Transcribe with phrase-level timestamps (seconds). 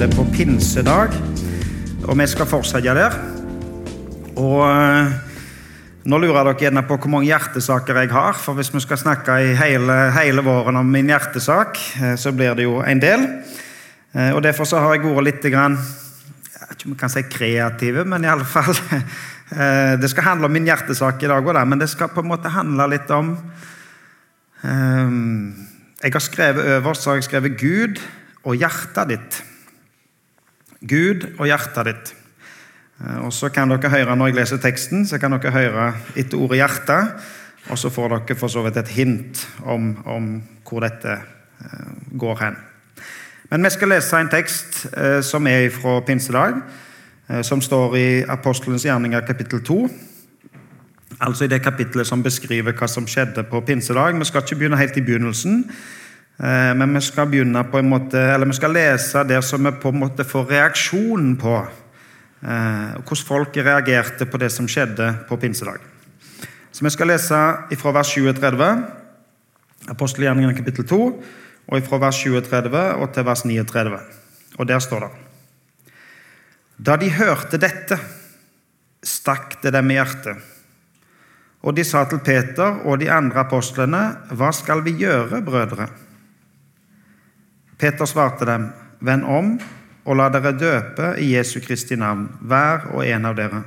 [0.00, 1.12] skjedde på pinsedag.
[2.08, 3.16] Og vi skal fortsette der.
[4.40, 5.10] Og eh,
[6.08, 8.38] nå lurer dere gjerne på hvor mange hjertesaker jeg har.
[8.40, 12.56] For hvis vi skal snakke i hele, hele våren om min hjertesak, eh, så blir
[12.56, 13.26] det jo en del.
[14.14, 17.14] Eh, Og derfor så har jeg vært litt grann, jeg vet ikke om jeg kan
[17.18, 18.72] si kreative, men i alle fall
[20.00, 22.48] Det skal handle om min hjertesak i dag òg, men det skal på en måte
[22.54, 23.34] handle litt om
[24.62, 27.98] Jeg har skrevet øverst så har jeg skrevet Gud
[28.44, 29.40] og hjertet ditt.
[30.80, 32.14] Gud og hjertet ditt.
[33.00, 36.38] Eh, Og så kan dere høre Når jeg leser teksten, så kan dere høre etter
[36.38, 37.12] ordet 'hjerte',
[37.68, 42.44] og så får dere for så vidt et hint om, om hvor dette eh, går
[42.44, 42.56] hen.
[43.50, 46.54] Men vi skal lese en tekst eh, som er fra pinsedag,
[47.42, 49.90] som står i Apostelens gjerninger kapittel 2.
[51.20, 54.18] Altså i det kapittelet som beskriver hva som skjedde på pinsedag.
[54.18, 55.70] Vi skal ikke begynne helt i begynnelsen,
[56.40, 59.92] men vi skal begynne på en måte, eller vi skal lese det som vi på
[59.92, 61.56] en måte får reaksjonen på.
[62.42, 65.78] eh, Hvordan folk reagerte på det som skjedde på pinsedag.
[66.72, 67.40] Så vi skal lese
[67.76, 68.84] fra vers 37,
[69.90, 71.22] apostelgjerningene kapittel 2,
[71.68, 74.00] og fra vers 37 og til vers 39.
[74.58, 75.10] Og der står det
[76.86, 77.98] Da de hørte dette,
[79.04, 80.36] stakk det dem i hjertet.
[81.62, 85.88] Og de sa til Peter og de andre apostlene, Hva skal vi gjøre, brødre?
[87.80, 88.68] Peter svarte dem,
[89.00, 89.54] Vend om
[90.04, 93.62] og la dere døpe i Jesu Kristi navn, hver og en av dere.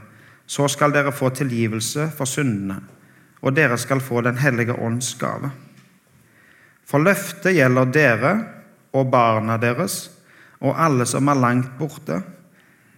[0.45, 2.81] Så skal dere få tilgivelse for syndene,
[3.41, 5.49] og dere skal få Den hellige ånds gave.
[6.85, 8.33] For løftet gjelder dere
[8.93, 10.11] og barna deres
[10.63, 12.21] og alle som er langt borte,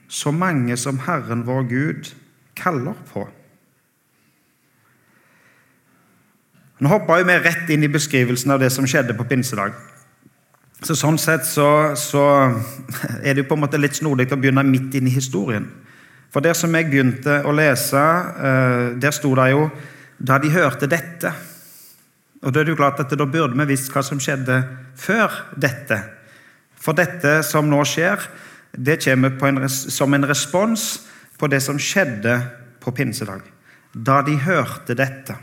[0.08, 2.11] så mange som Herren vår Gud
[2.55, 3.25] kaller på.
[6.80, 9.73] Nå hopper vi rett inn i beskrivelsen av det som skjedde på pinsedag.
[10.86, 12.23] Så Sånn sett så, så
[13.23, 15.66] er det jo på en måte litt snodig å begynne midt inn i historien.
[16.30, 19.72] For der som jeg begynte å lese, eh, der sto det jo
[20.20, 21.34] 'da de hørte dette'.
[22.44, 25.32] Og Da er det jo klart at da burde vi visst hva som skjedde før
[25.58, 26.04] dette.
[26.76, 28.20] For dette som nå skjer,
[28.78, 31.00] det kommer en, som en respons
[31.40, 33.42] på det som skjedde på pinsedag.
[33.96, 35.36] Da de hørte dette.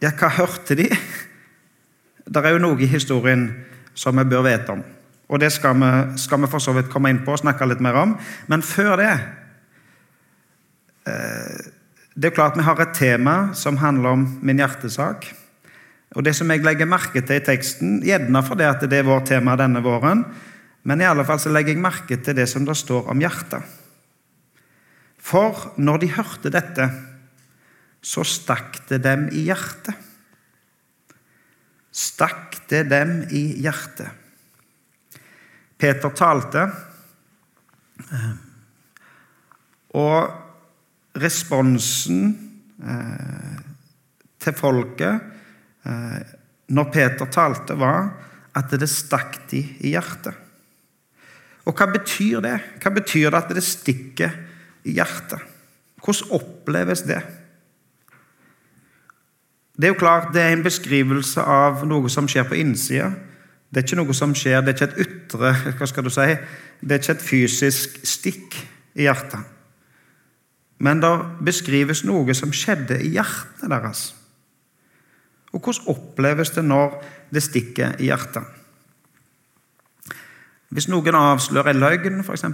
[0.00, 0.88] Ja, hva hørte de?
[2.24, 3.48] Det er jo noe i historien
[3.94, 4.82] som vi bør vite om.
[5.28, 5.90] Og det skal vi,
[6.20, 8.16] skal vi for så vidt komme inn på og snakke litt mer om.
[8.50, 9.12] Men før det
[11.08, 11.70] eh,
[12.14, 15.26] Det er klart vi har et tema som handler om min hjertesak.
[16.14, 19.26] Og det som jeg legger merke til i teksten, gjerne fordi at det er vårt
[19.26, 20.22] tema denne våren,
[20.86, 23.66] men i alle fall så legger jeg merke til det som det står om hjertet.
[25.18, 26.86] For når de hørte dette,
[28.04, 29.96] så stakk det dem i hjertet.
[31.94, 34.10] Stakk det dem i hjertet.
[35.78, 36.64] Peter talte,
[38.02, 38.32] eh,
[39.94, 42.22] og responsen
[42.82, 43.58] eh,
[44.42, 45.20] til folket
[45.86, 46.32] eh,
[46.74, 48.08] når Peter talte, var
[48.54, 50.34] at det stakk de i hjertet.
[51.64, 52.56] Og hva betyr det?
[52.82, 54.34] Hva betyr det at det stikker
[54.88, 55.42] i hjertet?
[56.04, 57.22] Hvordan oppleves det?
[59.74, 63.10] Det er jo klart, det er en beskrivelse av noe som skjer på innsida.
[63.68, 66.28] Det er ikke noe som skjer, det er ikke et ytre hva skal du si,
[66.80, 68.58] det er ikke et fysisk stikk
[68.94, 69.50] i hjertet.
[70.78, 71.10] Men det
[71.46, 74.12] beskrives noe som skjedde i hjertet deres.
[75.54, 76.98] Og hvordan oppleves det når
[77.34, 78.46] det stikker i hjertet?
[80.74, 82.46] Hvis noen avslører en løgn, f.eks.,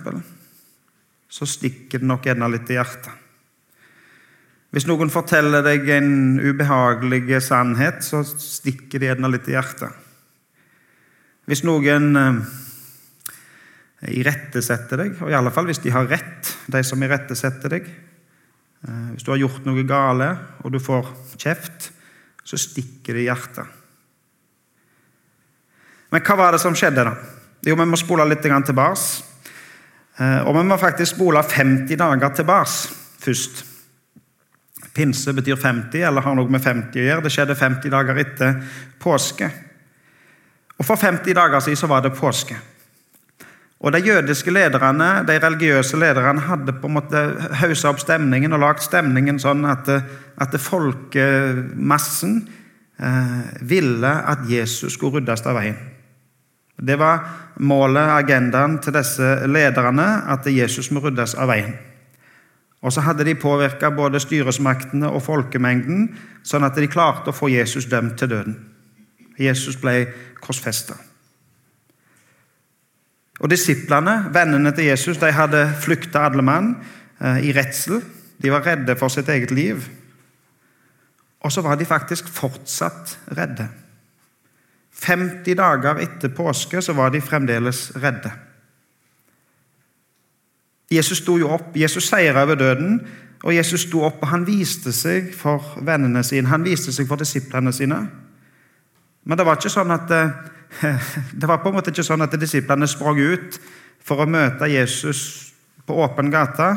[1.31, 3.13] så stikker det nok gjerne litt i hjertet.
[4.71, 9.97] Hvis noen forteller deg en ubehagelig sannhet, så stikker det gjerne litt i hjertet.
[11.51, 12.37] Hvis noen eh,
[14.15, 19.09] irettesetter deg, og i alle fall hvis de har rett, de som irettesetter deg eh,
[19.17, 20.31] Hvis du har gjort noe gale,
[20.63, 21.91] og du får kjeft,
[22.47, 23.67] så stikker det i hjertet.
[26.11, 27.17] Men hva var det som skjedde, da?
[27.67, 29.27] Jo, vi må spole litt tilbake.
[30.21, 33.65] Eh, Og vi må faktisk spole 50 dager tilbake først.
[34.95, 37.25] Pinse betyr 50, eller har noe med 50 å gjøre.
[37.25, 38.57] Det skjedde 50 dager etter
[39.03, 39.51] påske.
[40.81, 42.57] Og For 50 dager siden så var det påske.
[43.81, 47.21] Og De jødiske lederne, de religiøse lederne hadde på en måte
[47.63, 49.89] haussa opp stemningen og lagd stemningen sånn at,
[50.37, 52.35] at folkemassen
[53.01, 55.79] eh, ville at Jesus skulle ryddes av veien.
[56.81, 57.25] Det var
[57.61, 61.73] målet, agendaen til disse lederne, at Jesus må ryddes av veien.
[62.81, 66.09] Og så hadde de påvirka både styresmaktene og folkemengden,
[66.43, 68.57] sånn at de klarte å få Jesus dømt til døden.
[69.41, 70.07] Jesus ble
[70.41, 70.97] korsfesta.
[73.41, 76.75] Og Disiplene, vennene til Jesus, de hadde flykta alle mann
[77.21, 78.03] eh, i redsel.
[78.41, 79.87] De var redde for sitt eget liv.
[81.41, 83.69] Og så var de faktisk fortsatt redde.
[85.01, 88.33] 50 dager etter påske så var de fremdeles redde.
[90.91, 93.01] Jesus sto jo opp, Jesus seira over døden,
[93.41, 97.21] og Jesus sto opp og han viste seg for vennene sine, han viste seg for
[97.21, 98.01] disiplene sine.
[99.25, 100.33] Men det var ikke sånn at eh,
[101.41, 103.61] det var på en måte ikke sånn at disiplene sprang ut
[104.05, 105.53] for å møte Jesus
[105.87, 106.73] på åpen gate,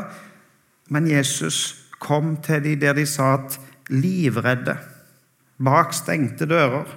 [0.93, 3.57] men Jesus kom til dem der de satt
[3.93, 4.75] livredde,
[5.63, 6.87] bak stengte dører.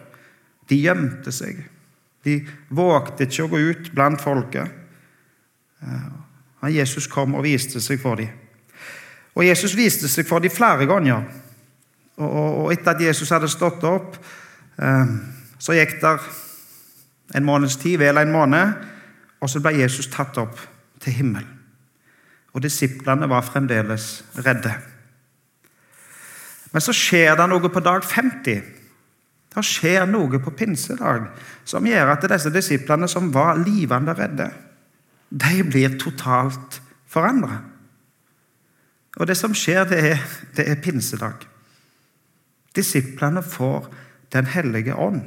[0.66, 1.60] De gjemte seg.
[2.26, 2.40] De
[2.74, 4.66] vågte ikke å gå ut blant folket.
[6.72, 8.32] Jesus kom og viste seg for dem.
[9.36, 11.26] Og Jesus viste seg for dem flere ganger.
[12.16, 14.16] Og etter at Jesus hadde stått opp,
[14.80, 15.12] eh,
[15.58, 16.14] så gikk det
[17.34, 18.72] en måneds tid, vel en måned,
[19.40, 20.58] og så ble Jesus tatt opp
[21.02, 21.52] til himmelen.
[22.56, 24.72] Og disiplene var fremdeles redde.
[26.72, 28.62] Men så skjer det noe på dag 50.
[29.56, 31.28] Det skjer noe på pinsedag
[31.64, 34.48] som gjør at disse disiplene som var livende redde,
[35.30, 37.62] de blir totalt forandra.
[39.16, 40.22] Og det som skjer, det er,
[40.56, 41.46] det er pinsedag.
[42.76, 43.92] Disiplene får
[44.32, 45.20] Den hellige ånd.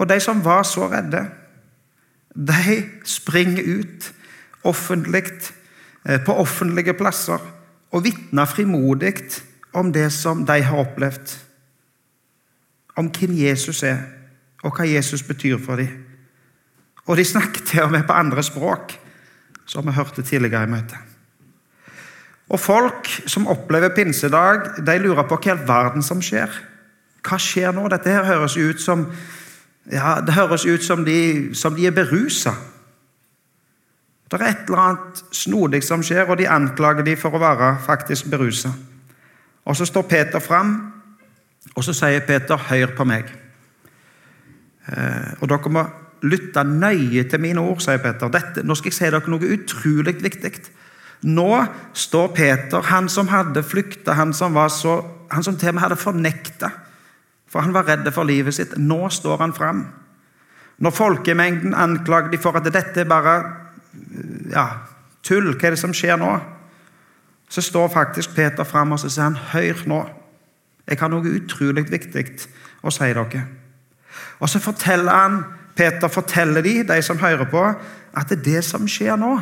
[0.00, 1.20] Og de som var så redde,
[2.34, 4.14] de springer ut
[4.64, 5.22] offentlig,
[6.08, 7.38] eh, på offentlige plasser
[7.90, 9.14] og vitner frimodig
[9.72, 11.36] om det som de har opplevd.
[12.96, 13.98] Om hvem Jesus er,
[14.62, 16.03] og hva Jesus betyr for dem.
[17.06, 18.94] Og de snakker til og med på andre språk,
[19.66, 20.98] som vi hørte tidligere i møtet.
[22.48, 26.52] Og Folk som opplever pinsedag, de lurer på hva i all verden som skjer.
[27.24, 27.88] Hva skjer nå?
[27.88, 29.06] Dette her høres ut som
[29.92, 32.54] ja, Det høres ut som de, som de er berusa.
[34.30, 37.74] Det er et eller annet snodig som skjer, og de anklager de for å være
[37.84, 38.72] faktisk berusa.
[39.64, 40.72] Og så står Peter fram,
[41.74, 43.30] og så sier Peter, 'Hør på meg'.
[44.88, 45.84] Eh, og dere må
[46.24, 48.32] lytte nøye til mine ord, sier Peter.
[48.32, 50.54] Dette, nå skal jeg si dere noe utrolig viktig.
[51.28, 51.50] Nå
[51.96, 56.72] står Peter, han som hadde flykta, han som, han som til og med hadde fornekta
[57.54, 58.72] for han var redd for livet sitt.
[58.82, 59.84] Nå står han fram.
[60.82, 63.34] Når folkemengden anklager de for at dette er bare
[64.50, 64.64] ja,
[65.22, 66.32] tull, hva er det som skjer nå?
[67.46, 70.00] Så står faktisk Peter fram og så sier han, hør nå.
[70.90, 72.24] Jeg har noe utrolig viktig
[72.82, 73.44] å si dere.
[74.42, 75.38] Og så forteller han,
[75.74, 77.62] Peter forteller de, de som hører på,
[78.14, 79.36] at det er det som skjer nå.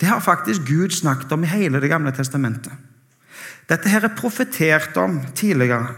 [0.00, 2.72] Det har faktisk Gud snakket om i hele Det gamle testamentet.
[3.68, 5.94] Dette her er profetert om tidligere.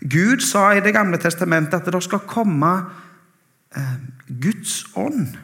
[0.00, 2.72] Gud sa i Det gamle testamentet at det skal komme
[3.76, 3.96] eh,
[4.28, 5.36] Guds ånd.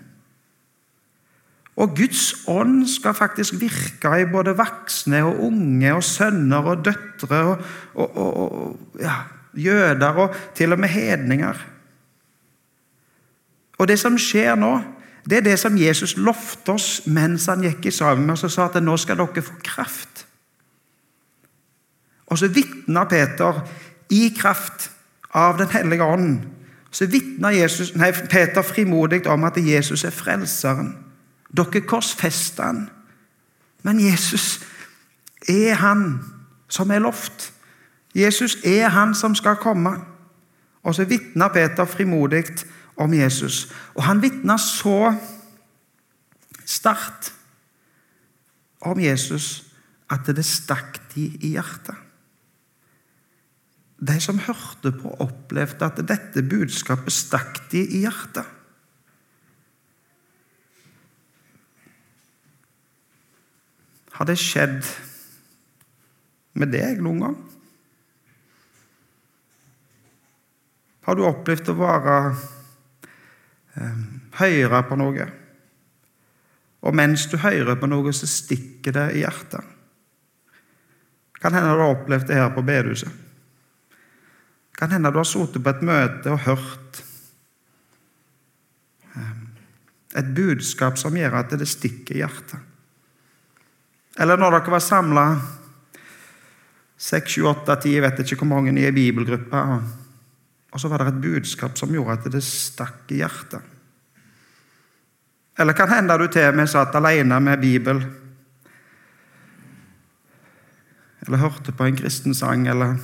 [1.74, 7.40] Og Guds ånd skal faktisk virke i både voksne og unge og sønner og døtre
[7.42, 7.64] og,
[7.94, 9.16] og, og, og ja,
[9.58, 11.58] jøder og til og med hedninger.
[13.78, 14.72] Og det som skjer nå,
[15.24, 18.52] det er det som Jesus lovte oss mens han gikk i sammen med oss og
[18.52, 20.26] sa at nå skal dere få kraft.
[22.26, 23.62] Og så vitna Peter
[24.12, 24.90] i kraft
[25.34, 26.44] av Den hellige ånd,
[26.90, 27.50] så vitna
[28.30, 30.92] Peter frimodig om at Jesus er frelseren.
[31.50, 32.84] Dere korsfester han.
[33.82, 34.60] Men Jesus
[35.48, 36.20] er han
[36.68, 37.52] som er lovt.
[38.14, 39.96] Jesus er han som skal komme.
[40.82, 42.44] Og så vitna Peter frimodig
[43.00, 43.66] om Jesus.
[43.94, 45.14] Og han vitna så
[46.64, 47.32] sterkt
[48.84, 49.64] om Jesus
[50.12, 51.96] at det stakk de i hjertet.
[54.04, 58.44] De som hørte på, opplevde at dette budskapet stakk de i hjertet.
[64.14, 64.84] Har det skjedd
[66.54, 67.38] med deg noen gang?
[71.04, 72.18] Har du opplevd å være
[74.38, 75.26] høre på noe,
[76.84, 79.72] og mens du hører på noe, så stikker det i hjertet?
[81.40, 83.10] Kan hende du har opplevd det her på bedehuset.
[84.76, 87.00] Kan hende du har sittet på et møte og hørt
[89.14, 89.42] ehm,
[90.16, 92.60] et budskap som gjør at det stikker i hjertet.
[94.20, 95.26] Eller når dere var samla
[96.96, 99.62] seks, sju, åtte, ti, jeg vet ikke hvor mange i ei bibelgruppe,
[100.80, 103.62] så var det et budskap som gjorde at det stakk i hjertet.
[105.58, 108.00] Eller kan hende du til og med satt alene med Bibel,
[111.24, 112.98] eller hørte på en kristen sang, eller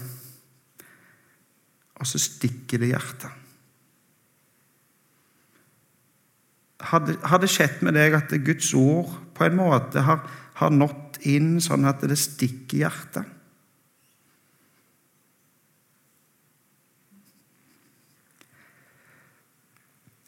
[2.00, 3.36] og så stikker det i hjertet.
[6.80, 10.22] har det skjedd med deg at Guds ord på en måte har,
[10.56, 13.39] har nådd inn sånn at det stikker i hjertet?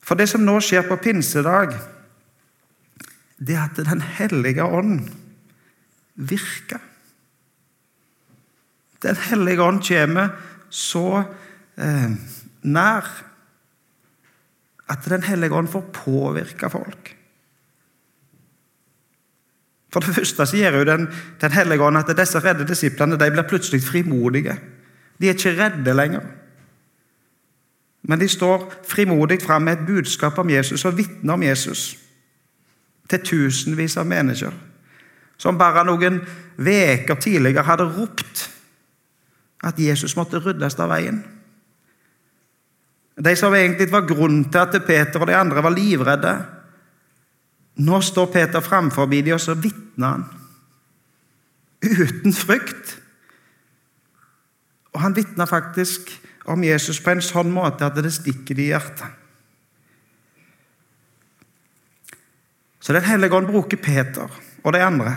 [0.03, 1.77] For det som nå skjer på pinsedag,
[3.43, 5.01] det er at Den hellige ånd
[6.15, 6.83] virker.
[9.03, 10.35] Den hellige ånd kommer
[10.71, 11.25] så
[11.77, 12.11] eh,
[12.63, 13.09] nær
[14.93, 17.17] at Den hellige ånd får påvirke folk.
[19.93, 21.09] For det første så gjør jo den,
[21.41, 24.55] den hellige ånd at disse redde disiplene de blir plutselig frimodige.
[25.21, 26.25] De er ikke redde lenger.
[28.03, 31.97] Men de står frimodig fram med et budskap om Jesus og vitner om Jesus
[33.09, 34.53] til tusenvis av mennesker
[35.43, 36.21] som bare noen
[36.63, 38.47] uker tidligere hadde ropt
[39.67, 41.19] at Jesus måtte ryddes av veien.
[43.23, 46.33] De som egentlig var grunnen til at Peter og de andre var livredde.
[47.83, 50.25] Nå står Peter framfor dem, og så vitner han.
[51.83, 52.97] Uten frykt.
[54.95, 56.11] Og han vitner faktisk
[56.45, 59.19] om Jesus på en sånn måte at det stikker i hjertet.
[62.83, 64.31] Så Den hellige ånd bruker Peter
[64.65, 65.15] og de andre.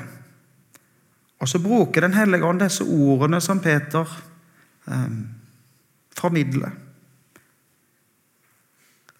[1.42, 4.06] Og så bruker Den hellige ånd disse ordene som Peter
[4.88, 5.16] eh,
[6.16, 6.72] formidler,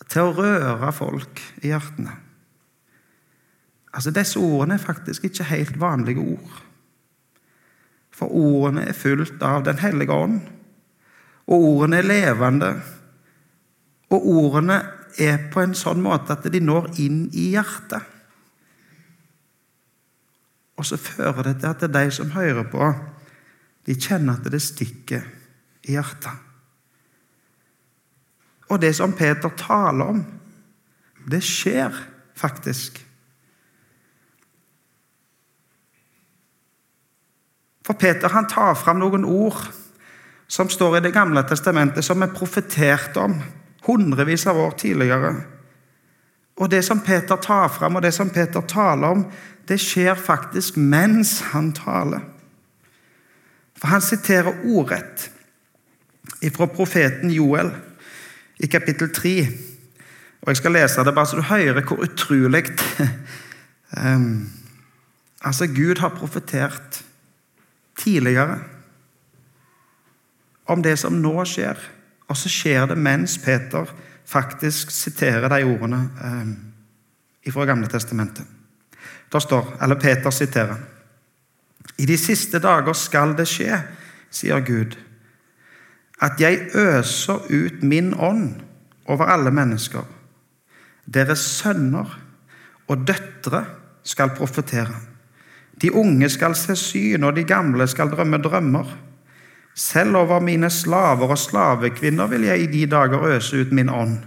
[0.06, 2.14] til å røre folk i hjertene.
[3.96, 6.62] Altså, Disse ordene er faktisk ikke helt vanlige ord.
[8.16, 10.42] For ordene er fullt av Den hellige ånd.
[11.46, 12.72] Og ordene er levende.
[14.14, 14.80] Og ordene
[15.22, 18.12] er på en sånn måte at de når inn i hjertet.
[20.76, 22.90] Og så fører det til at det er de som hører på,
[23.86, 25.24] de kjenner at det stikker
[25.86, 26.34] i hjertet.
[28.74, 30.24] Og det som Peter taler om,
[31.30, 31.94] det skjer
[32.36, 32.98] faktisk.
[37.86, 39.62] For Peter han tar fram noen ord
[40.48, 43.42] som står i Det gamle testamentet, som er profetert om
[43.86, 45.36] hundrevis av år tidligere.
[46.56, 49.26] Og Det som Peter tar fram, og det som Peter taler om,
[49.68, 52.22] det skjer faktisk mens han taler.
[53.76, 55.32] For han siterer ordrett
[56.56, 57.72] fra profeten Joel
[58.60, 59.48] i kapittel 3.
[60.42, 62.66] Og Jeg skal lese det bare så du hører hvor utrolig
[64.06, 64.52] um,
[65.46, 67.04] Altså, Gud har profetert
[67.98, 68.60] tidligere
[70.66, 71.80] om det som nå skjer.
[72.30, 73.90] Og så skjer det mens Peter
[74.26, 78.46] faktisk siterer de ordene eh, fra Gamle testamentet.
[79.32, 80.78] Da står, eller Peter siterer
[81.98, 83.78] I de siste dager skal det skje,
[84.34, 84.98] sier Gud,
[86.22, 88.62] at jeg øser ut min ånd
[89.06, 90.04] over alle mennesker.
[91.06, 92.10] Deres sønner
[92.88, 93.64] og døtre
[94.04, 94.96] skal profetere.
[95.82, 99.05] De unge skal se syn, og de gamle skal drømme drømmer.
[99.76, 104.18] Selv over mine slaver og slavekvinner vil jeg i de dager øse ut min ånd,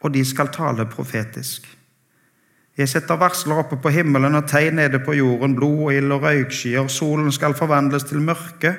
[0.00, 1.66] og de skal tale profetisk.
[2.78, 6.22] Jeg setter varsler oppe på himmelen og tegn nede på jorden, blod og ild og
[6.22, 6.86] røykskyer.
[6.88, 8.76] Solen skal forvandles til mørke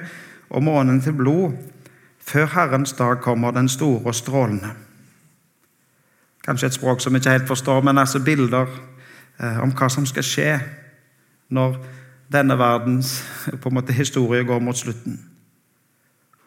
[0.50, 1.52] og månen til blod,
[2.20, 4.70] før Herrens dag kommer, den store og strålende.
[6.46, 8.72] Kanskje et språk som vi ikke helt forstår, men altså bilder
[9.40, 10.54] eh, om hva som skal skje
[11.50, 11.76] når
[12.32, 13.18] denne verdens
[13.72, 15.20] måte, historie går mot slutten.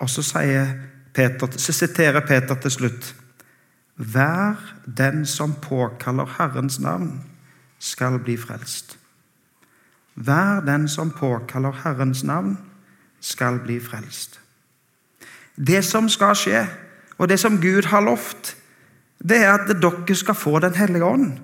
[0.02, 0.22] Og så,
[1.14, 3.14] Peter, så siterer Peter til slutt
[3.96, 4.56] Vær
[4.86, 7.20] den som påkaller Herrens navn,
[7.78, 8.96] skal bli frelst.
[10.14, 12.56] Vær den som påkaller Herrens navn,
[13.20, 14.40] skal bli frelst.
[15.56, 16.64] Det som skal skje,
[17.18, 18.56] og det som Gud har lovt,
[19.22, 21.38] det er at dere skal få Den hellige ånd.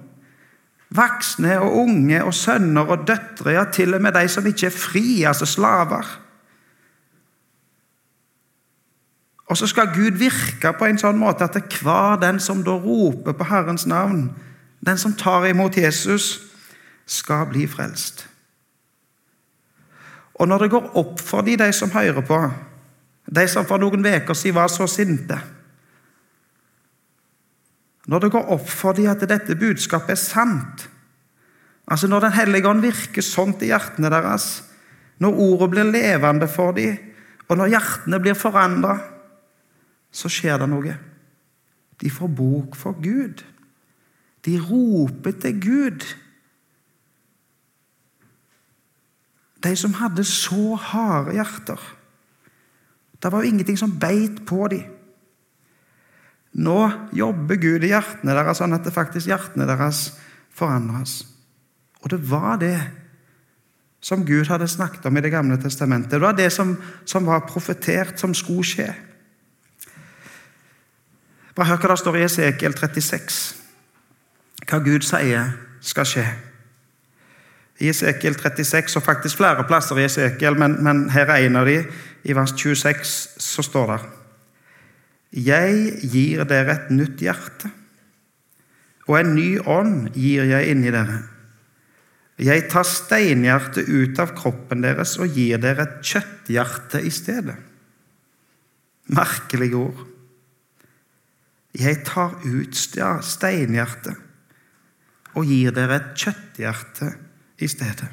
[0.91, 4.71] Voksne og unge og sønner og døtre, ja, til og med de som ikke er
[4.75, 6.28] fri, altså slaver.
[9.49, 13.33] Og så skal Gud virke på en sånn måte at hver den som da roper
[13.33, 14.29] på Herrens navn,
[14.85, 16.37] den som tar imot Jesus,
[17.09, 18.27] skal bli frelst.
[20.39, 22.43] Og når det går opp for de, de som hører på,
[23.29, 25.37] de som for noen uker siden var så sinte
[28.09, 30.87] Når det går opp for de at dette budskapet er sant,
[31.85, 34.63] altså når Den hellige ånd virker sånt i hjertene deres,
[35.21, 36.97] når ordet blir levende for dem,
[37.49, 38.97] og når hjertene blir forandra
[40.19, 40.97] så skjer det noe.
[41.99, 43.45] De får bok for Gud.
[44.47, 46.07] De roper til Gud.
[49.63, 51.81] De som hadde så harde hjerter.
[53.19, 54.95] Det var jo ingenting som beit på dem.
[56.59, 56.79] Nå
[57.15, 60.09] jobber Gud i hjertene deres, sånn at det faktisk hjertene deres
[60.55, 61.21] forandres.
[62.03, 62.79] Og det var det
[64.03, 66.11] som Gud hadde snakket om i Det gamle testamentet.
[66.15, 68.89] Det var det som, som var profetert, som skulle skje.
[71.59, 73.39] Bare hør hva det står i Esekiel 36.
[74.63, 75.49] Hva Gud sier
[75.83, 76.23] skal skje.
[77.83, 81.67] I Esekiel 36, og faktisk flere plasser i Esekiel, men, men her er en av
[81.67, 81.81] de.
[82.23, 83.11] I vers 26
[83.43, 83.99] så står det
[85.49, 87.73] Jeg gir dere et nytt hjerte,
[89.09, 91.25] og en ny ånd gir jeg inni dere.
[92.39, 97.57] Jeg tar steinhjertet ut av kroppen deres og gir dere et kjøtthjerte i stedet.
[99.11, 100.07] Merkelige ord.
[101.79, 104.17] Jeg tar ut steinhjertet
[105.39, 107.13] og gir dere et kjøtthjerte
[107.63, 108.09] i stedet.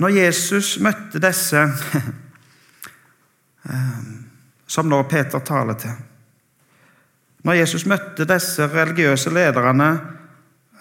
[0.00, 1.60] Når Jesus møtte disse
[3.70, 4.00] eh,
[4.66, 5.94] som nå Peter taler til
[7.44, 9.90] Når Jesus møtte disse religiøse lederne,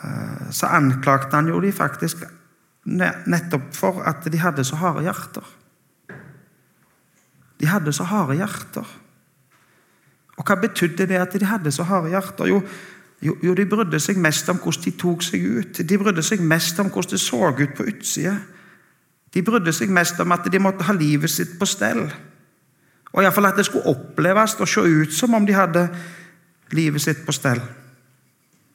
[0.04, 2.24] eh, så anklagte han jo de faktisk
[2.84, 5.46] nettopp for at de hadde så harde hjerter.
[7.60, 8.88] De hadde så harde hjerter.
[10.38, 12.50] Og hva betydde det at de hadde så harde hjerter?
[12.50, 12.62] Jo,
[13.44, 15.82] jo, de brydde seg mest om hvordan de tok seg ut.
[15.88, 18.36] De brydde seg mest om hvordan det så ut på utsida.
[19.34, 22.04] De brydde seg mest om at de måtte ha livet sitt på stell.
[23.14, 25.86] Og iallfall at det skulle oppleves og se ut som om de hadde
[26.74, 27.62] livet sitt på stell.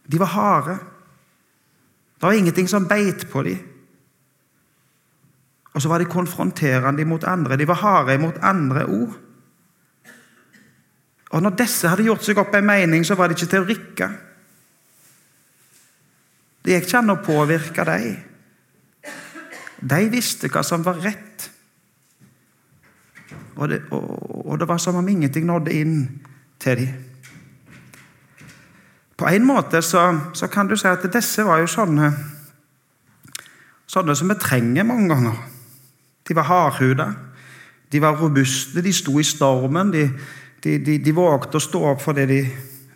[0.09, 0.79] De var harde.
[2.19, 3.59] Det var ingenting som beit på dem.
[5.75, 7.57] Og så var de konfronterende mot andre.
[7.57, 9.19] De var harde mot andre ord.
[11.29, 13.69] Og når disse hadde gjort seg opp en mening, så var det ikke til å
[13.69, 14.09] rikke.
[16.65, 18.17] Det gikk ikke an å påvirke dem.
[19.79, 21.51] De visste hva som var rett.
[23.59, 24.09] Og det, og,
[24.47, 26.01] og det var som om ingenting nådde inn
[26.63, 27.05] til dem.
[29.19, 30.03] På en måte så,
[30.35, 32.13] så, kan du si at disse var jo sånne
[33.89, 35.41] sånne som vi trenger mange ganger.
[36.29, 37.09] De var hardhuda,
[37.91, 39.91] de var robuste, de sto i stormen.
[39.91, 40.05] De,
[40.63, 42.41] de, de, de vågte å stå opp for det de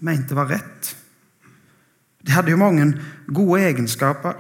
[0.03, 0.93] mente var rett.
[2.23, 2.89] De hadde jo mange
[3.31, 4.39] gode egenskaper.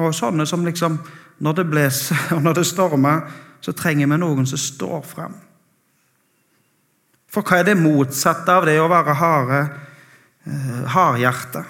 [0.00, 1.00] Og sånne som liksom
[1.40, 3.22] Når det blåser og når det stormer,
[3.64, 5.38] så trenger vi noen som står fram.
[7.32, 9.60] For hva er det motsatte av det å være harde,
[10.44, 11.62] eh, hardhjerta?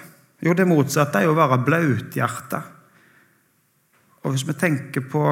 [0.43, 2.61] Jo, det motsatte er jo å være blauthjerta.
[4.25, 5.23] Og hvis vi tenker på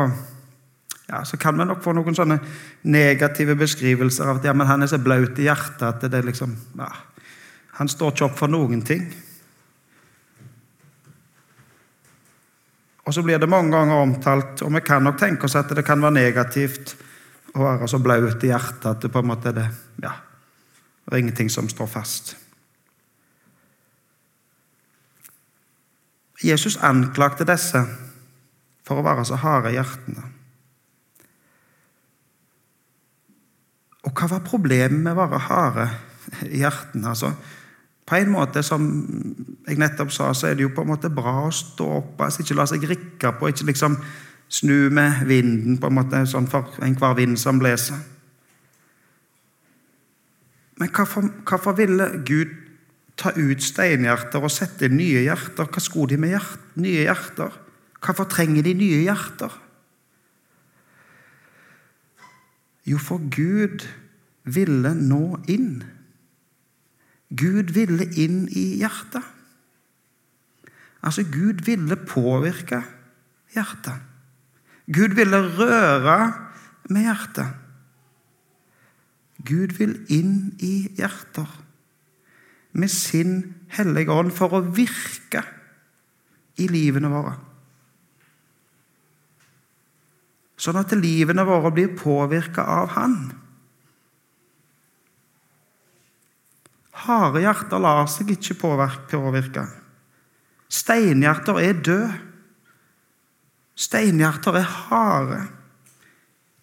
[1.10, 2.38] ja, Så kan vi nok få noen sånne
[2.84, 6.28] negative beskrivelser av at ja, men han er så blaut i hjertet at det er
[6.28, 6.90] liksom ja,
[7.80, 9.06] Han står ikke opp for noen ting.
[13.08, 15.86] Og så blir det mange ganger omtalt, og vi kan nok tenke oss at det
[15.88, 16.94] kan være negativt
[17.56, 19.66] å være så blaut i hjertet at det på en måte er det,
[20.04, 20.12] ja,
[21.08, 22.36] det er ingenting som står fast.
[26.44, 27.82] Jesus anklagte disse
[28.86, 30.28] for å være så harde i hjertene.
[34.08, 35.88] Og hva var problemet med å være harde
[36.48, 37.12] i hjertene?
[37.12, 37.34] Altså,
[38.10, 38.86] på en måte, som
[39.68, 42.42] jeg nettopp sa, så er det jo på en måte bra å stå opp, altså
[42.42, 44.00] ikke la seg rikke på, ikke liksom
[44.50, 48.00] snu med vinden på en måte, sånn for enhver vind som blåser.
[50.80, 52.56] Men hvorfor, hvorfor, ville Gud
[53.20, 55.68] ta ut steinhjerter og sette inn nye hjerter?
[55.68, 57.58] Hva skulle de med hjert, nye hjerter?
[58.00, 59.52] Hvorfor trenger de nye hjerter?
[62.88, 63.86] Jo, for Gud
[64.44, 65.84] ville nå inn.
[67.30, 69.26] Gud ville inn i hjertet.
[71.06, 72.82] Altså, Gud ville påvirke
[73.54, 74.06] hjertet.
[74.90, 76.20] Gud ville røre
[76.90, 77.52] med hjertet.
[79.46, 81.52] Gud vil inn i hjerter
[82.72, 85.44] med sin hellige ånd for å virke
[86.60, 87.38] i livene våre.
[90.60, 93.20] Sånn at livene våre blir påvirka av Han.
[97.06, 99.64] Harde hjerter lar seg ikke påvirke.
[100.70, 102.18] Steinhjerter er døde.
[103.80, 105.40] Steinhjerter er harde.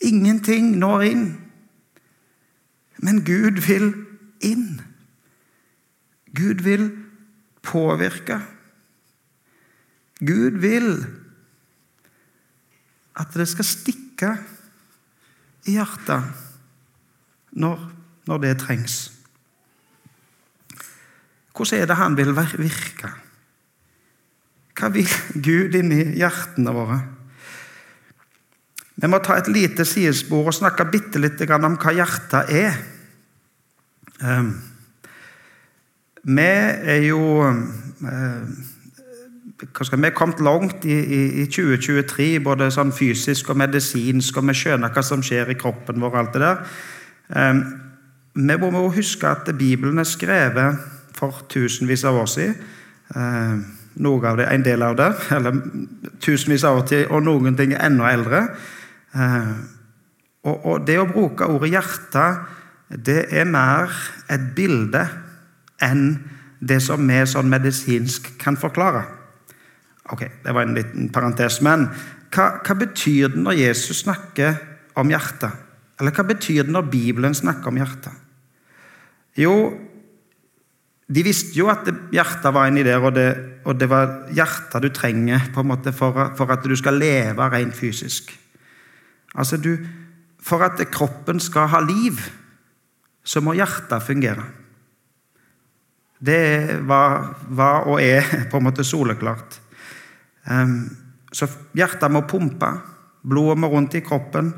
[0.05, 1.25] Ingenting når inn.
[3.01, 3.89] Men Gud vil
[4.45, 4.83] inn.
[6.37, 6.91] Gud vil
[7.65, 8.43] påvirke.
[10.21, 10.91] Gud vil
[13.16, 14.33] at det skal stikke
[15.66, 16.24] i hjertet
[17.57, 17.81] når,
[18.29, 18.96] når det trengs.
[21.57, 23.11] Hvordan er det han vil virke?
[24.76, 25.09] Hva vil
[25.40, 26.98] Gud inni hjertene våre?
[28.96, 32.76] Vi må ta et lite sidespor og snakke bitte litt om hva hjertet er.
[34.24, 34.52] Ehm,
[36.24, 37.20] vi er jo
[39.57, 44.55] Vi er kommet langt i, i, i 2023, både sånn fysisk og medisinsk, og vi
[44.59, 46.16] skjønner hva som skjer i kroppen vår.
[46.21, 47.62] alt det der.
[48.37, 50.77] Vi må huske at Bibelen er skrevet
[51.16, 53.64] for tusenvis av år siden.
[53.97, 55.62] Noe av det, En del av det, eller
[56.21, 58.45] tusenvis av år til, og noen ting er enda eldre.
[60.45, 62.29] Og, og det å bruke ordet hjerte,
[62.92, 63.88] det er mer
[64.29, 65.09] et bilde
[65.81, 66.19] enn
[66.61, 69.15] det som vi sånn medisinsk kan forklare.
[70.12, 71.61] Ok, Det var en liten parentes.
[71.61, 71.88] Men
[72.31, 74.59] hva, hva betyr det når Jesus snakker
[74.97, 75.51] om hjertet?
[76.01, 78.12] Eller hva betyr det når Bibelen snakker om hjertet?
[79.37, 79.55] Jo,
[81.07, 83.29] de visste jo at hjertet var inni der, og det,
[83.66, 87.51] og det var hjertet du trenger på en måte for, for at du skal leve
[87.53, 88.33] rent fysisk.
[89.37, 89.77] Altså, du,
[90.47, 92.21] For at kroppen skal ha liv,
[93.27, 94.45] så må hjertet fungere.
[96.23, 99.59] Det var, var, og er på en måte soleklart.
[100.47, 102.71] Så hjertet må pumpe.
[103.27, 104.53] Blodet må rundt i kroppen.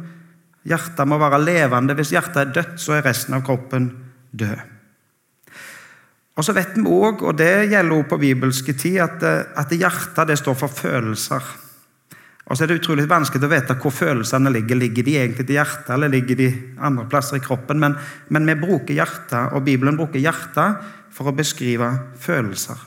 [0.69, 1.97] Hjertet må være levende.
[1.97, 3.89] Hvis hjertet er dødt, så er resten av kroppen
[4.31, 4.59] død.
[6.39, 9.25] Og så vet vi òg, og det gjelder også på bibelske tid, at,
[9.59, 11.49] at hjertet det står for følelser.
[12.49, 14.79] Og så er det utrolig vanskelig å vite hvor følelsene ligger.
[14.81, 16.47] Ligger de egentlig til hjertet, eller ligger de
[16.79, 17.81] andre plasser i kroppen?
[17.83, 17.99] Men,
[18.33, 21.91] men vi bruker hjertet, og Bibelen bruker hjertet for å beskrive
[22.23, 22.79] følelser.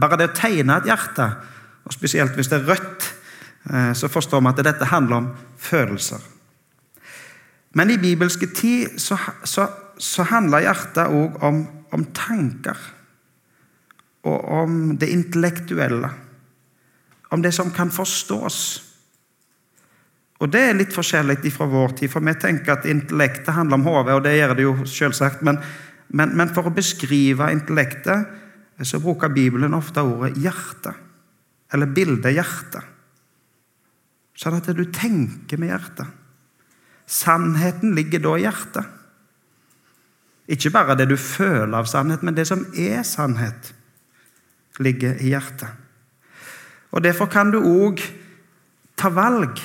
[0.00, 1.28] Bare det å tegne et hjerte,
[1.84, 3.08] og spesielt hvis det er rødt,
[3.70, 6.20] eh, så forstår vi at dette handler om følelser.
[7.74, 11.62] Men i bibelske tid så, så, så handler hjertet òg om,
[11.94, 12.78] om tanker.
[14.26, 16.10] Og om det intellektuelle.
[17.30, 18.58] Om det som kan forstås.
[20.40, 23.86] Og Det er litt forskjellig fra vår tid, for vi tenker at intellektet handler om
[23.86, 25.58] hodet, og det gjør det jo selvsagt, men,
[26.08, 28.38] men, men, for å beskrive intellektet
[28.80, 30.94] så bruker Bibelen ofte ordet hjerte,
[31.72, 32.86] eller bildet hjertet,
[34.40, 36.08] Sånn at du tenker med hjertet.
[37.04, 38.86] Sannheten ligger da i hjertet.
[40.50, 43.74] Ikke bare det du føler av sannhet, men det som er sannhet,
[44.80, 45.68] ligger i hjertet.
[46.90, 48.00] Og Derfor kan du òg
[48.98, 49.60] ta valg.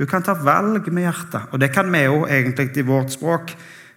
[0.00, 3.52] Du kan ta valg med hjertet, og det kan vi jo egentlig i vårt språk.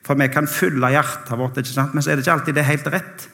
[0.05, 1.55] For vi kan fylle hjertet vårt,
[1.95, 3.29] men så er det ikke alltid det helt rett.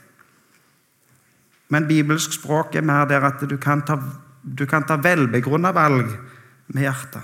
[1.72, 3.98] Men bibelsk språk er mer der at du kan ta,
[4.44, 6.12] du kan ta velbegrunna valg
[6.74, 7.24] med hjertet.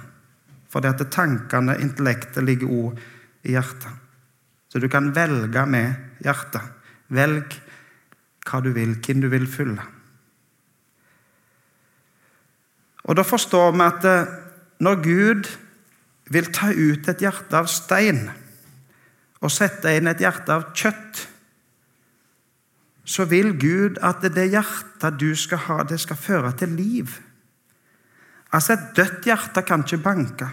[0.71, 3.01] For det at tankene, intellektet, ligger òg
[3.47, 3.91] i hjertet.
[4.67, 6.63] Så du kan velge med hjertet.
[7.15, 7.55] Velg
[8.47, 9.83] hva du vil, hvem du vil følge.
[13.07, 14.33] Og Da forstår vi at eh,
[14.83, 15.47] når Gud
[16.31, 18.27] vil ta ut et hjerte av stein
[19.39, 21.21] og sette inn et hjerte av kjøtt,
[23.07, 27.13] så vil Gud at det hjertet du skal ha, det skal føre til liv.
[28.51, 30.49] Altså, et dødt hjerte kan ikke banke.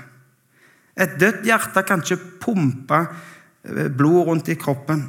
[0.94, 3.00] Et dødt hjerte kan ikke pumpe
[3.66, 5.02] eh, blod rundt i kroppen.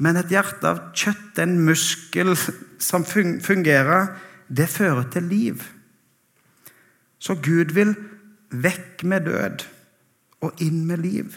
[0.00, 2.32] Men et hjerte av kjøtt, en muskel
[2.88, 4.08] som fungerer,
[4.48, 5.68] det fører til liv.
[7.20, 7.94] Så Gud vil
[8.50, 9.68] vekk med død
[10.44, 11.36] og inn med liv.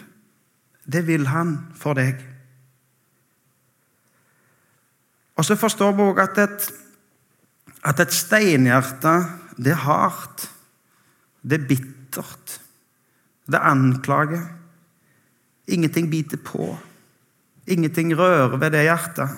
[0.88, 2.20] Det vil han for deg.
[5.38, 6.68] Og så forstår vi òg at et,
[7.86, 9.14] at et steinhjerte,
[9.58, 10.48] det er hardt.
[11.42, 12.58] Det er bittert.
[13.46, 14.42] Det anklager.
[15.68, 16.72] Ingenting biter på.
[17.66, 19.30] Ingenting rører ved det hjertet.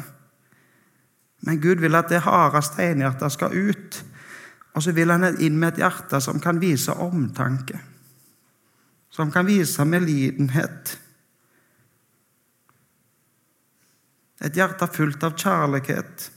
[1.40, 4.00] Men Gud vil at det harde steinhjertet skal ut.
[4.74, 7.80] Og så vil han inn med et hjerte som kan vise omtanke.
[9.10, 10.96] Som kan vise medlidenhet.
[14.40, 16.30] Et hjerte fullt av kjærlighet.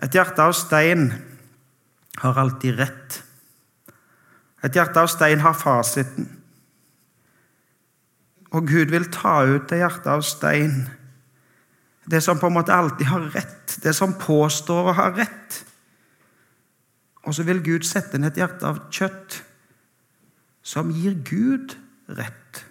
[0.00, 1.10] Et hjerte av stein
[2.22, 3.18] har alltid rett.
[4.64, 6.28] Et hjerte av stein har fasiten.
[8.50, 10.88] Og Gud vil ta ut det hjertet av stein,
[12.10, 15.60] det som på en måte alltid har rett, det som påstår å ha rett.
[17.28, 19.42] Og så vil Gud sette inn et hjerte av kjøtt
[20.66, 21.74] som gir Gud
[22.16, 22.64] rett.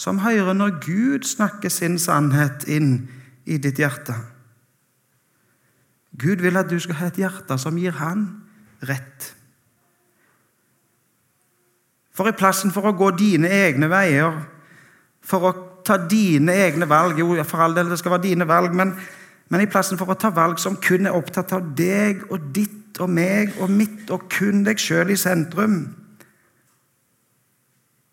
[0.00, 3.08] Som hører når Gud snakker sin sannhet inn
[3.44, 4.14] i ditt hjerte.
[6.20, 8.24] Gud vil at du skal ha et hjerte som gir Han
[8.86, 9.34] rett.
[12.16, 14.40] For i plassen for å gå dine egne veier,
[15.24, 15.52] for å
[15.86, 18.92] ta dine egne valg Jo, for all del, det skal være dine valg, men,
[19.48, 22.79] men i plassen for å ta valg som kun er opptatt av deg og ditt
[23.00, 25.82] og meg og mitt og kun deg sjøl i sentrum,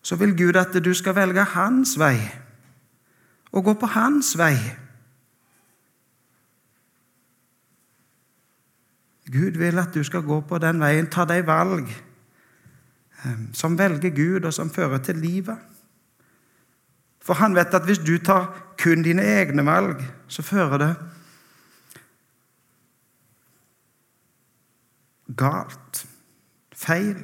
[0.02, 2.16] så vil Gud at du skal velge hans vei
[3.52, 4.56] og gå på hans vei.
[9.28, 14.14] Gud vil at du skal gå på den veien, ta de valg eh, som velger
[14.16, 15.58] Gud, og som fører til livet.
[17.20, 18.48] For han vet at hvis du tar
[18.80, 20.92] kun dine egne valg, så fører det
[25.36, 26.06] galt,
[26.72, 27.20] feil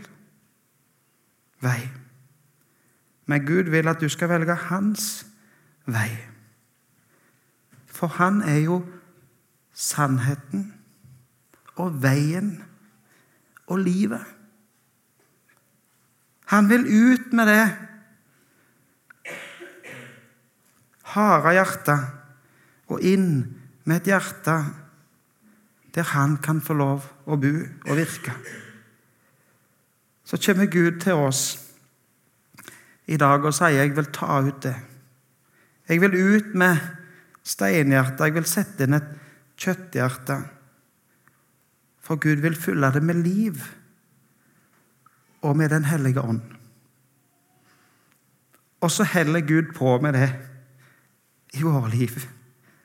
[1.65, 1.89] vei.
[3.27, 5.25] Men Gud vil at du skal velge hans
[5.87, 6.11] vei.
[7.87, 8.83] For han er jo
[9.73, 10.73] sannheten
[11.81, 12.59] og veien
[13.67, 14.25] og livet.
[16.53, 17.65] Han vil ut med det
[21.15, 23.29] harde hjertet og inn
[23.85, 24.59] med et hjerte
[25.95, 27.53] der han kan få lov å bo
[27.87, 28.33] og virke.
[30.25, 31.45] Så kommer Gud til oss
[33.07, 34.75] i dag og sier jeg vil ta ut det.
[35.89, 36.81] Jeg vil ut med
[37.45, 39.11] steinhjertet, jeg vil sette inn et
[39.61, 40.39] kjøtthjerte.
[42.05, 43.61] For Gud vil fylle det med liv
[45.45, 46.41] og med Den hellige ånd.
[48.81, 50.31] Og så heller Gud på med det
[51.55, 52.17] i våre liv.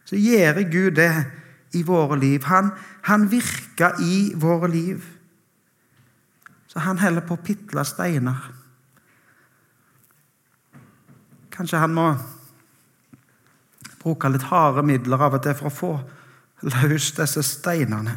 [0.05, 1.11] Så gjør Gud det
[1.71, 2.43] i våre liv.
[2.49, 5.05] Han, han virker i våre liv.
[6.67, 8.49] Så han heller på å pitle steiner.
[11.53, 12.08] Kanskje han må
[13.99, 15.93] bruke litt harde midler av og til for å få
[16.69, 18.15] løst disse steinene.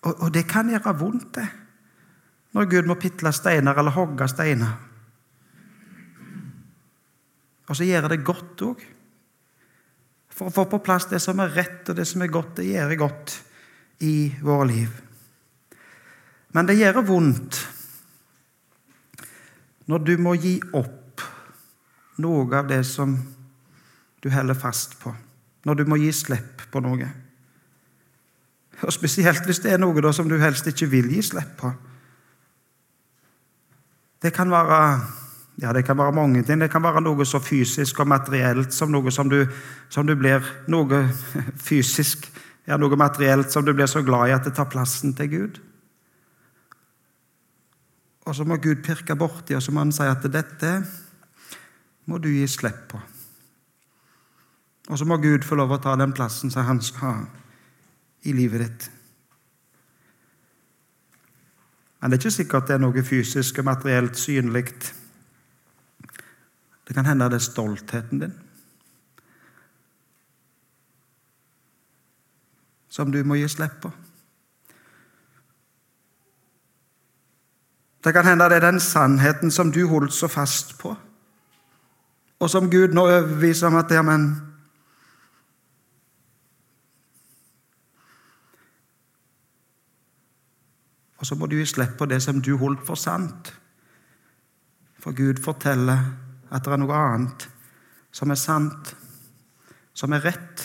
[0.00, 1.48] Og, og det kan gjøre vondt, det.
[2.56, 4.72] Når Gud må pitle steiner eller hogge steiner.
[7.70, 8.80] Og så gjør det godt òg.
[10.40, 12.70] For å få på plass det som er rett og det som er godt, det
[12.70, 13.34] gjør godt
[14.08, 14.94] i våre liv.
[16.56, 17.58] Men det gjør vondt
[19.92, 21.20] når du må gi opp
[22.24, 23.12] noe av det som
[24.24, 25.12] du holder fast på.
[25.68, 27.12] Når du må gi slipp på noe.
[28.80, 31.76] Og Spesielt hvis det er noe da som du helst ikke vil gi slipp på.
[34.24, 34.80] Det kan være
[35.60, 36.60] ja, det kan være mange ting.
[36.60, 39.42] Det kan være noe så fysisk og materielt som noe som du,
[39.92, 41.02] som du blir Noe
[41.68, 42.30] fysisk,
[42.66, 45.60] ja, noe materielt som du blir så glad i at det tar plassen til Gud.
[48.24, 50.70] Og så må Gud pirke borti, og så må han si at dette
[52.08, 53.00] må du gi slipp på.
[54.90, 57.12] Og så må Gud få lov å ta den plassen som han skal ha
[58.26, 58.88] i livet ditt.
[62.00, 64.72] Men det er ikke sikkert det er noe fysisk og materielt synlig.
[66.90, 68.32] Det kan hende det er stoltheten din
[72.90, 73.90] som du må gi slipp på.
[78.02, 80.96] Det kan hende det er den sannheten som du holdt så fast på,
[82.40, 84.32] og som Gud nå overbeviser om at ja, men
[91.20, 93.52] Og så må du gi slipp på det som du holdt for sant.
[94.98, 97.46] For Gud forteller at det er noe annet
[98.10, 98.94] som er sant,
[99.94, 100.64] som er rett.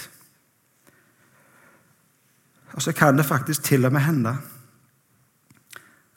[2.74, 4.36] Og så kan det faktisk til og med hende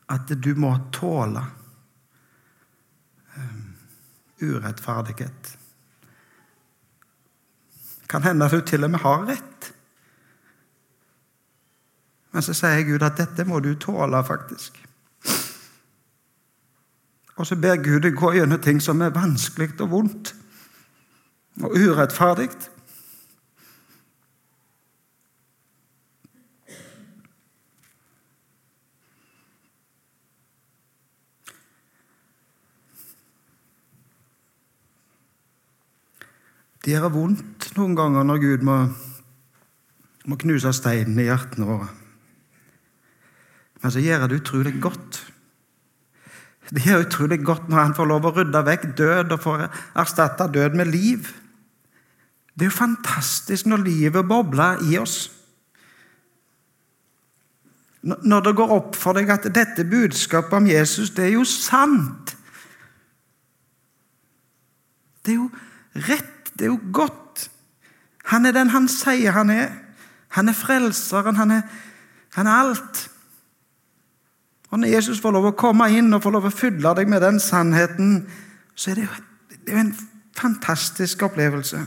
[0.09, 1.65] at du må tåle urettferdighet.
[4.41, 5.59] urettferdighet.
[8.09, 9.73] Kan hende at du til og med har rett.
[12.33, 14.79] Men så sier Gud at dette må du tåle, faktisk.
[17.39, 20.35] Og så ber Gud deg gå gjennom ting som er vanskelig og vondt
[21.63, 22.51] og urettferdig.
[36.83, 38.77] Det gjør vondt noen ganger når Gud må,
[40.27, 41.91] må knuse steinen i hjertene våre.
[43.83, 45.19] Men så gjør det utrolig godt.
[46.69, 49.65] Det er utrolig godt når han får lov å rydde vekk død og får
[49.97, 51.31] erstatte død med liv.
[52.53, 55.31] Det er jo fantastisk når livet bobler i oss.
[58.03, 62.35] Når det går opp for deg at dette budskapet om Jesus, det er jo sant.
[65.25, 65.49] Det er jo
[66.09, 67.49] rett, det er jo godt.
[68.33, 69.71] Han er den han sier han er.
[70.37, 71.63] Han er frelseren, han er,
[72.37, 73.07] han er alt.
[74.71, 77.23] Og Når Jesus får lov å komme inn og får lov å fylle deg med
[77.25, 78.27] den sannheten,
[78.77, 79.21] så er det jo,
[79.65, 79.95] det er en
[80.37, 81.81] fantastisk opplevelse.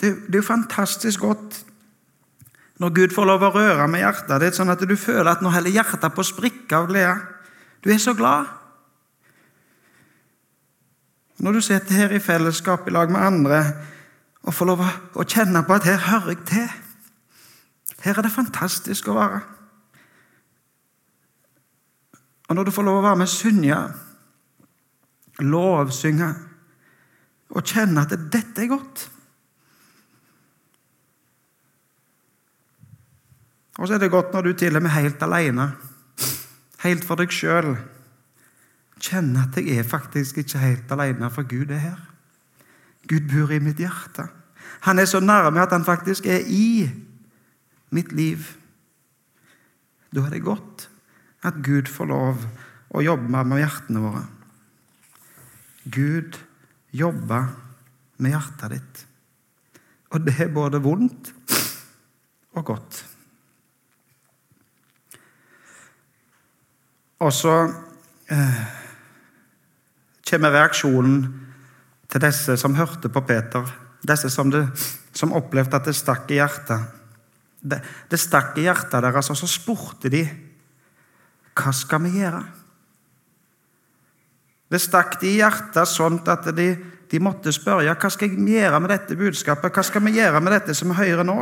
[0.00, 1.62] Det, det er jo fantastisk godt
[2.82, 5.52] Når Gud får lov å røre med hjertet ditt, sånn at du føler at nå
[5.54, 7.12] heller hjertet på sprikker sprikke av glede.
[7.84, 8.48] Du er så glad.
[11.38, 13.60] Når du sitter her i fellesskap i lag med andre
[14.42, 16.83] og får lov å kjenne på at her hører jeg til.
[18.04, 19.40] Her er det fantastisk å være.
[22.48, 23.80] Og når du får lov å være med Synja,
[25.40, 26.28] lovsynge
[27.54, 29.08] og kjenne at dette er godt
[33.78, 35.72] Og så er det godt når du til og med helt alene,
[36.84, 37.72] helt for deg sjøl,
[39.02, 42.04] kjenner at jeg er faktisk ikke helt alene, for Gud er her.
[43.10, 44.28] Gud bor i mitt hjerte.
[44.86, 46.86] Han er så nærme at han faktisk er i
[47.94, 48.46] mitt liv.
[50.14, 50.88] Da er det godt
[51.44, 52.44] at Gud får lov
[52.94, 54.22] å jobbe med hjertene våre.
[55.84, 56.38] Gud
[56.94, 57.50] jobber
[58.22, 59.02] med hjertet ditt.
[60.14, 61.32] Og det er både vondt
[62.54, 63.00] og godt.
[67.24, 67.54] Og så
[68.30, 68.60] eh,
[70.28, 71.22] kommer reaksjonen
[72.10, 73.66] til disse som hørte på Peter.
[74.06, 74.66] Disse som, det,
[75.16, 77.03] som opplevde at det stakk i hjertet.
[77.64, 77.78] Det,
[78.10, 80.20] det stakk i hjertet deres, og så spurte de
[81.54, 82.42] hva skal vi gjøre?
[84.74, 86.66] Det stakk de i hjertet sånn at de,
[87.10, 89.70] de, måtte spørre hva skal jeg gjøre med dette budskapet.
[89.70, 91.36] Hva skal vi gjøre med dette som vi hører nå?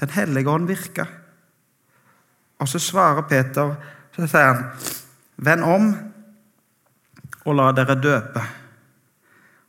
[0.00, 1.10] Den hellige ånd virker.
[2.58, 3.74] Og så svarer Peter
[4.14, 4.64] så sier han,
[5.38, 5.92] Vend om
[7.46, 8.40] og la dere døpe.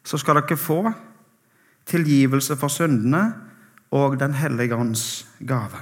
[0.02, 0.80] Så skal dere få
[1.90, 3.49] tilgivelse for syndene
[3.92, 5.82] og Den hellige ånds gave.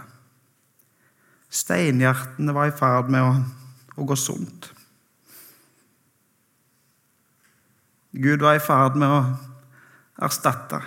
[1.49, 3.33] Steinhjertene var i ferd med å,
[3.97, 4.71] å gå sunt.
[8.17, 9.19] Gud var i ferd med å
[10.25, 10.81] erstatte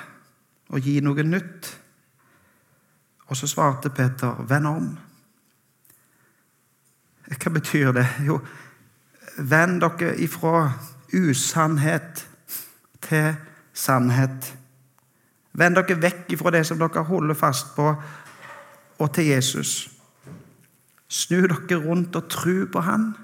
[0.71, 1.71] og gi noe nytt.
[3.31, 4.99] Og så svarte Peter, 'Vend om'.
[7.31, 8.07] Hva betyr det?
[8.27, 8.41] Jo,
[9.39, 10.73] vend dere ifra
[11.15, 12.27] usannhet
[13.01, 13.37] til
[13.73, 14.57] sannhet.
[15.53, 17.91] Vend dere vekk ifra det som dere holder fast på,
[19.01, 19.89] og til Jesus.
[21.11, 23.15] Snu dere rundt og tru på Han.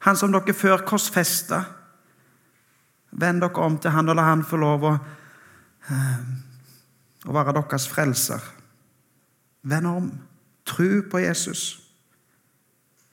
[0.00, 1.62] Han som dere før korsfesta.
[3.12, 4.94] Vend dere om til Han og la Han få lov å,
[5.90, 6.20] eh,
[7.26, 8.40] å være deres frelser.
[9.62, 10.12] Vend om.
[10.64, 11.80] Tru på Jesus.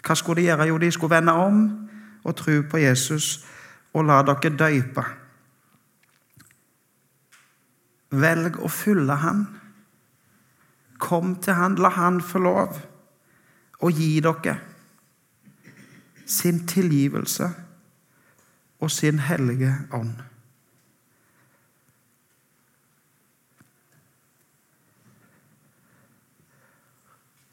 [0.02, 0.68] Hva skulle de gjøre?
[0.68, 1.90] Jo, de skulle vende om
[2.24, 3.46] og tro på Jesus
[3.94, 5.04] og la dere døype.
[8.12, 9.46] Velg å følge Han.
[11.00, 12.82] Kom til Han, la Han få lov
[13.82, 14.60] å gi dere
[16.32, 17.48] sin tilgivelse
[18.80, 20.14] og sin hellige ånd.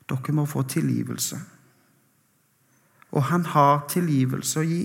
[0.08, 1.40] Dere må få tilgivelse.
[3.10, 4.84] Og han har tilgivelse å gi.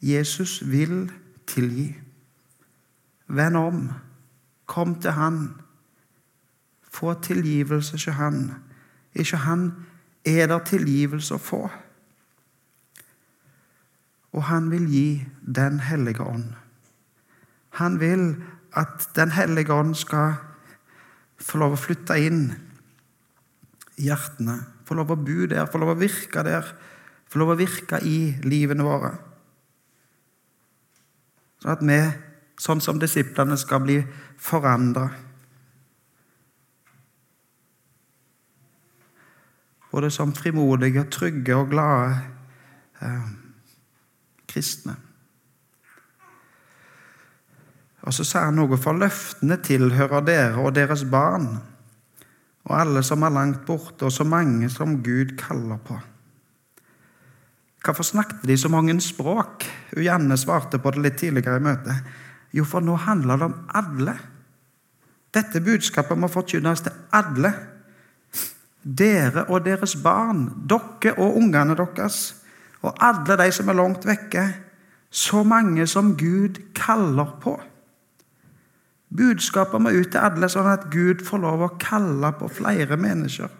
[0.00, 1.08] Jesus vil
[1.48, 1.90] tilgi.
[3.26, 3.80] Vend om.
[4.66, 5.54] Kom til Han.
[6.82, 8.54] Få tilgivelse ikke Han.
[9.14, 9.72] Ikke Han
[10.26, 11.62] er der tilgivelse å få.
[14.36, 15.08] Og han vil gi
[15.40, 16.50] Den hellige ånd.
[17.80, 18.34] Han vil
[18.76, 20.36] at Den hellige ånd skal
[21.40, 22.42] få lov å flytte inn
[23.96, 24.58] i hjertene.
[24.84, 26.68] Få lov å bo der, få lov å virke der.
[27.28, 29.12] Få lov å virke i livene våre.
[31.62, 32.00] Sånn at vi,
[32.60, 34.00] sånn som disiplene, skal bli
[34.40, 35.08] forandra.
[39.92, 42.18] Både som frimodige, trygge og glade
[43.00, 43.28] eh,
[44.48, 44.96] kristne.
[48.06, 51.56] Og så sa han noe, for løftene tilhører dere og deres barn
[52.66, 55.96] og alle som er langt borte, og så mange som Gud kaller på.
[57.84, 59.62] Hvorfor snakket de så mange språk?
[60.02, 62.08] Janne svarte på det litt tidligere i møtet.
[62.56, 64.16] Jo, for nå handler det om alle.
[65.34, 67.52] Dette budskapet må forkynnes til alle.
[68.86, 72.36] Dere og deres barn, dere og ungene deres,
[72.80, 74.46] og alle de som er langt vekke.
[75.10, 77.54] Så mange som Gud kaller på.
[79.16, 83.52] Budskapet må ut til alle, sånn at Gud får lov å kalle på flere mennesker.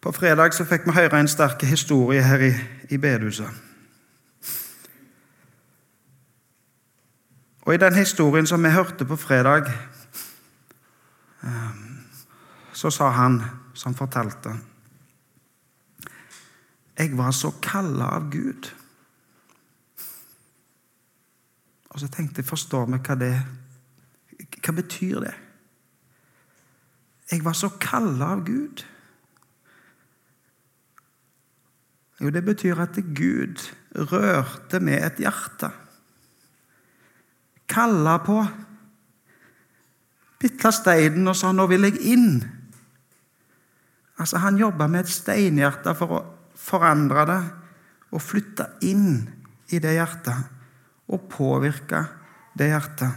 [0.00, 2.54] På fredag så fikk vi høre en sterk historie her i,
[2.88, 3.69] i bedehuset.
[7.60, 9.68] Og i den historien som vi hørte på fredag,
[11.42, 11.80] eh,
[12.72, 13.42] så sa han
[13.74, 14.56] som fortalte
[16.98, 18.68] Jeg var så kalla av Gud.
[21.90, 23.34] Og så tenkte jeg, forstår vi hva det
[24.60, 25.34] Hva betyr det?
[27.30, 28.82] Jeg var så kalla av Gud.
[32.20, 33.62] Jo, det betyr at Gud
[33.94, 35.70] rørte med et hjerte.
[37.70, 38.38] Kalla på.
[40.40, 42.48] Bitta steinen og sa 'nå vil jeg inn'.
[44.18, 46.24] Altså, Han jobba med et steinhjerte for å
[46.56, 47.42] forandre det
[48.12, 49.28] og flytte inn
[49.70, 50.48] i det hjertet
[51.08, 52.04] og påvirke
[52.58, 53.12] det hjertet.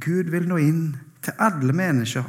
[0.00, 0.84] Gud vil nå inn
[1.20, 2.24] til alle mennesker.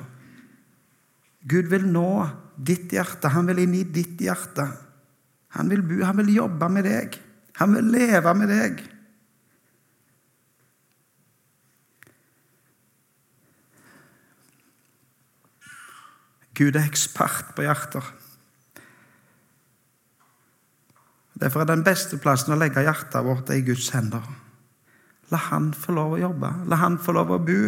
[1.48, 3.32] Gud vil nå ditt hjerte.
[3.34, 4.66] Han vil inn i ditt hjerte.
[5.58, 7.16] Han vil, bo, han vil jobbe med deg.
[7.62, 8.82] Han vil leve med deg.
[16.62, 18.06] Gud er ekspert på hjerter.
[21.42, 24.22] Derfor er den beste plassen å legge hjertet vårt i Guds hender.
[25.34, 26.52] La Han få lov å jobbe.
[26.70, 27.62] La Han få lov å bo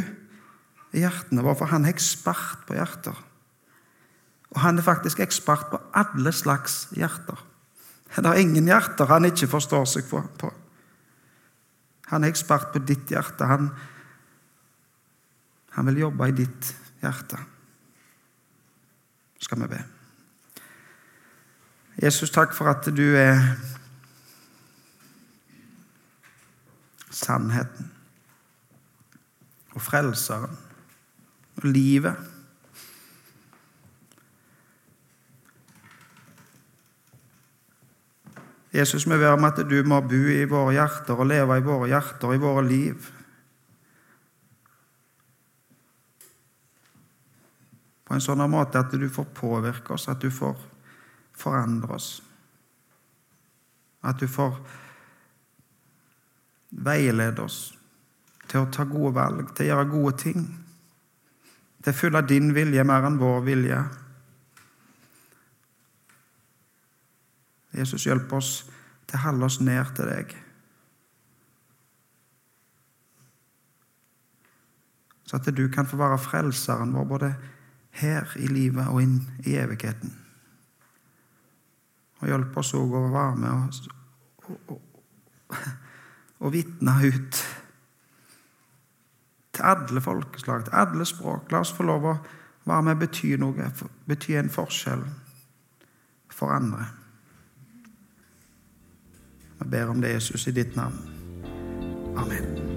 [0.93, 3.17] i hjertene våre, for Han er ekspert på hjerter.
[4.53, 7.39] Og han er faktisk ekspert på alle slags hjerter.
[8.13, 10.51] Det er ingen hjerter han ikke forstår seg på.
[12.11, 13.47] Han er ekspert på ditt hjerte.
[13.49, 13.71] Han,
[15.73, 16.69] han vil jobbe i ditt
[17.01, 17.41] hjerte.
[19.43, 19.83] Skal vi be.
[22.01, 23.41] Jesus, takk for at du er
[27.11, 27.89] sannheten
[29.73, 30.55] og frelseren
[31.57, 32.15] og livet.
[38.73, 41.91] Jesus, vi ber om at du må bo i våre hjerter og leve i våre
[41.91, 43.11] hjerter og i våre liv.
[48.13, 50.53] På en sånn måte at du får påvirke oss, at du får
[51.33, 52.09] forandre oss.
[54.05, 54.59] At du får
[56.85, 57.57] veilede oss
[58.51, 60.43] til å ta gode valg, til å gjøre gode ting.
[61.81, 63.79] Til å følge din vilje mer enn vår vilje.
[67.79, 68.51] Jesus, hjelp oss
[69.07, 70.37] til å holde oss ned til deg.
[75.25, 77.33] Så at du kan få være frelseren vår både
[77.99, 80.13] her i livet og inn i evigheten.
[82.21, 83.89] Og hjelp oss òg å være med og,
[84.47, 85.57] og, og,
[86.39, 87.41] og vitne ut
[89.53, 91.51] til alle folkeslag, til alle språk.
[91.51, 92.15] La oss få lov å
[92.65, 93.69] være med og bety noe,
[94.07, 95.03] bety en forskjell
[96.33, 96.87] for andre.
[99.59, 100.97] Jeg ber om det, Jesus, i ditt navn.
[102.17, 102.73] Amen.